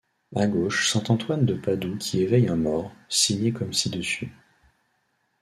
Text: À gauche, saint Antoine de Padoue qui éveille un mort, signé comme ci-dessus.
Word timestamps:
À 0.35 0.47
gauche, 0.47 0.89
saint 0.89 1.03
Antoine 1.09 1.45
de 1.45 1.53
Padoue 1.53 1.95
qui 1.95 2.23
éveille 2.23 2.47
un 2.49 2.55
mort, 2.55 2.91
signé 3.07 3.51
comme 3.51 3.71
ci-dessus. 3.71 4.31